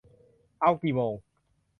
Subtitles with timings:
[0.59, 1.13] เอากี่โมง?